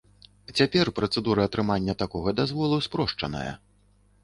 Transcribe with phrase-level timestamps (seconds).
[0.57, 3.49] Цяпер працэдура атрымання такога дазволу спрошчаная.